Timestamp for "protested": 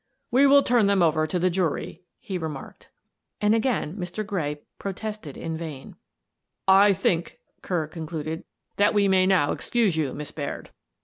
4.79-5.37